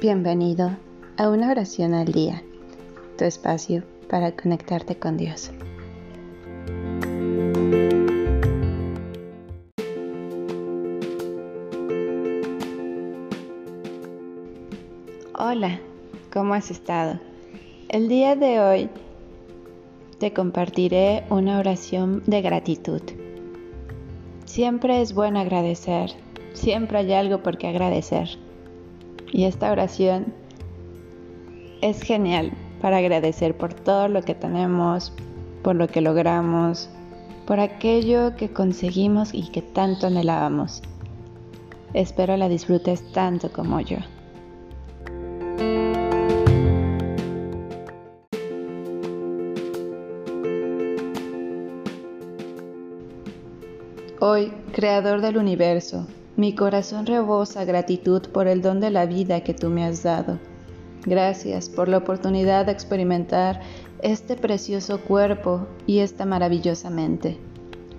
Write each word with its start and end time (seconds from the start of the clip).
Bienvenido 0.00 0.76
a 1.16 1.28
una 1.28 1.50
oración 1.50 1.92
al 1.92 2.12
día, 2.12 2.40
tu 3.16 3.24
espacio 3.24 3.82
para 4.08 4.30
conectarte 4.30 4.96
con 4.96 5.16
Dios. 5.16 5.50
Hola, 15.36 15.80
¿cómo 16.32 16.54
has 16.54 16.70
estado? 16.70 17.18
El 17.88 18.06
día 18.06 18.36
de 18.36 18.60
hoy 18.60 18.90
te 20.20 20.32
compartiré 20.32 21.24
una 21.28 21.58
oración 21.58 22.22
de 22.24 22.40
gratitud. 22.40 23.02
Siempre 24.44 25.02
es 25.02 25.12
bueno 25.12 25.40
agradecer, 25.40 26.12
siempre 26.52 26.98
hay 26.98 27.14
algo 27.14 27.42
por 27.42 27.58
qué 27.58 27.66
agradecer. 27.66 28.38
Y 29.32 29.44
esta 29.44 29.70
oración 29.70 30.32
es 31.80 32.02
genial 32.02 32.52
para 32.80 32.98
agradecer 32.98 33.56
por 33.56 33.74
todo 33.74 34.08
lo 34.08 34.22
que 34.22 34.34
tenemos, 34.34 35.12
por 35.62 35.76
lo 35.76 35.88
que 35.88 36.00
logramos, 36.00 36.88
por 37.46 37.60
aquello 37.60 38.36
que 38.36 38.50
conseguimos 38.52 39.32
y 39.32 39.50
que 39.50 39.62
tanto 39.62 40.06
anhelábamos. 40.06 40.82
Espero 41.94 42.36
la 42.36 42.48
disfrutes 42.48 43.12
tanto 43.12 43.50
como 43.50 43.80
yo. 43.80 43.98
Hoy, 54.20 54.52
Creador 54.72 55.20
del 55.20 55.36
universo, 55.36 56.06
mi 56.38 56.54
corazón 56.54 57.04
rebosa 57.04 57.64
gratitud 57.64 58.22
por 58.28 58.46
el 58.46 58.62
don 58.62 58.78
de 58.78 58.90
la 58.90 59.06
vida 59.06 59.40
que 59.40 59.54
tú 59.54 59.70
me 59.70 59.84
has 59.84 60.04
dado. 60.04 60.38
Gracias 61.04 61.68
por 61.68 61.88
la 61.88 61.96
oportunidad 61.96 62.66
de 62.66 62.70
experimentar 62.70 63.60
este 64.02 64.36
precioso 64.36 65.00
cuerpo 65.00 65.66
y 65.84 65.98
esta 65.98 66.26
maravillosa 66.26 66.90
mente. 66.90 67.36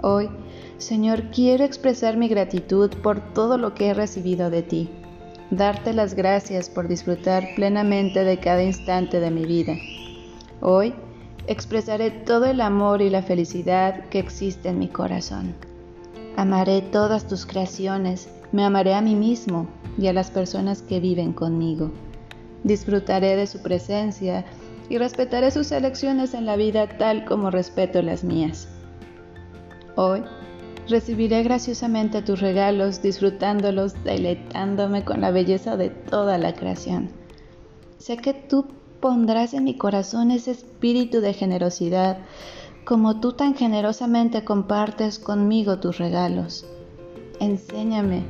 Hoy, 0.01 0.29
Señor, 0.77 1.31
quiero 1.31 1.65
expresar 1.65 2.15
mi 2.15 2.29
gratitud 2.29 2.89
por 3.03 3.19
todo 3.33 3.57
lo 3.57 3.75
que 3.75 3.89
he 3.89 3.93
recibido 3.93 4.49
de 4.49 4.63
ti. 4.63 4.89
Darte 5.51 5.91
las 5.91 6.13
gracias 6.13 6.69
por 6.69 6.87
disfrutar 6.87 7.45
plenamente 7.57 8.23
de 8.23 8.39
cada 8.39 8.63
instante 8.63 9.19
de 9.19 9.31
mi 9.31 9.43
vida. 9.43 9.75
Hoy, 10.61 10.93
expresaré 11.47 12.09
todo 12.09 12.45
el 12.45 12.61
amor 12.61 13.01
y 13.01 13.09
la 13.09 13.21
felicidad 13.21 14.07
que 14.07 14.19
existe 14.19 14.69
en 14.69 14.79
mi 14.79 14.87
corazón. 14.87 15.55
Amaré 16.39 16.81
todas 16.81 17.27
tus 17.27 17.45
creaciones, 17.45 18.29
me 18.53 18.63
amaré 18.63 18.93
a 18.93 19.01
mí 19.01 19.13
mismo 19.13 19.67
y 19.97 20.07
a 20.07 20.13
las 20.13 20.31
personas 20.31 20.81
que 20.81 21.01
viven 21.01 21.33
conmigo. 21.33 21.91
Disfrutaré 22.63 23.35
de 23.35 23.45
su 23.45 23.61
presencia 23.61 24.45
y 24.87 24.97
respetaré 24.97 25.51
sus 25.51 25.69
elecciones 25.73 26.33
en 26.33 26.45
la 26.45 26.55
vida 26.55 26.87
tal 26.97 27.25
como 27.25 27.51
respeto 27.51 28.01
las 28.01 28.23
mías. 28.23 28.69
Hoy 29.97 30.23
recibiré 30.87 31.43
graciosamente 31.43 32.21
tus 32.21 32.39
regalos, 32.39 33.01
disfrutándolos, 33.01 34.01
deleitándome 34.05 35.03
con 35.03 35.19
la 35.19 35.31
belleza 35.31 35.75
de 35.75 35.89
toda 35.89 36.37
la 36.37 36.53
creación. 36.53 37.09
Sé 37.97 38.15
que 38.15 38.33
tú 38.33 38.65
pondrás 39.01 39.53
en 39.53 39.65
mi 39.65 39.75
corazón 39.75 40.31
ese 40.31 40.51
espíritu 40.51 41.19
de 41.19 41.33
generosidad, 41.33 42.19
como 42.85 43.19
tú 43.19 43.33
tan 43.33 43.55
generosamente 43.55 44.43
compartes 44.43 45.19
conmigo 45.19 45.79
tus 45.79 45.97
regalos. 45.97 46.65
Enséñame 47.39 48.23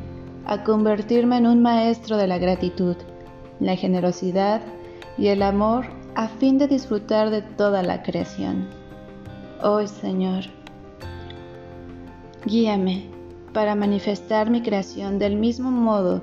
a 0.46 0.64
convertirme 0.64 1.38
en 1.38 1.48
un 1.48 1.62
maestro 1.62 2.18
de 2.18 2.28
la 2.28 2.38
gratitud, 2.38 2.96
la 3.60 3.76
generosidad 3.76 4.62
y 5.18 5.28
el 5.28 5.42
amor 5.42 5.86
a 6.16 6.28
fin 6.28 6.58
de 6.58 6.68
disfrutar 6.68 7.30
de 7.30 7.42
toda 7.42 7.84
la 7.84 8.04
creación. 8.04 8.68
Hoy, 9.62 9.88
Señor, 9.88 10.46
guíame 12.46 13.06
para 13.54 13.76
manifestar 13.76 14.50
mi 14.50 14.62
creación 14.62 15.20
del 15.20 15.36
mismo 15.36 15.72
modo 15.72 16.22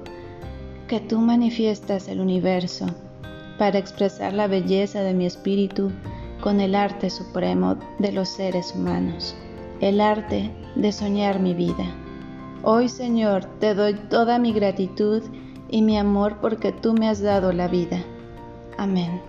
que 0.88 1.00
tú 1.00 1.18
manifiestas 1.18 2.08
el 2.08 2.20
universo, 2.20 2.86
para 3.58 3.78
expresar 3.78 4.32
la 4.32 4.46
belleza 4.46 5.02
de 5.02 5.14
mi 5.14 5.26
espíritu 5.26 5.90
con 6.46 6.60
el 6.60 6.76
arte 6.76 7.10
supremo 7.10 7.76
de 7.98 8.12
los 8.12 8.28
seres 8.28 8.72
humanos, 8.72 9.34
el 9.80 10.00
arte 10.00 10.48
de 10.76 10.92
soñar 10.92 11.40
mi 11.40 11.54
vida. 11.54 11.84
Hoy, 12.62 12.88
Señor, 12.88 13.46
te 13.58 13.74
doy 13.74 13.94
toda 13.94 14.38
mi 14.38 14.52
gratitud 14.52 15.24
y 15.68 15.82
mi 15.82 15.98
amor 15.98 16.36
porque 16.40 16.70
tú 16.70 16.92
me 16.92 17.08
has 17.08 17.20
dado 17.20 17.52
la 17.52 17.66
vida. 17.66 17.98
Amén. 18.78 19.20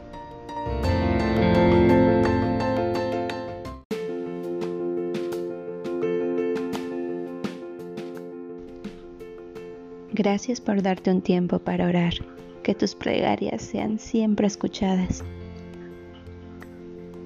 Gracias 10.13 10.61
por 10.61 10.83
darte 10.83 11.09
un 11.09 11.23
tiempo 11.23 11.57
para 11.57 11.87
orar. 11.87 12.13
Que 12.61 12.75
tus 12.75 12.93
plegarias 12.93 13.63
sean 13.63 13.97
siempre 13.97 14.45
escuchadas. 14.45 15.23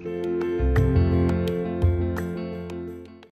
Bye. 0.04 0.41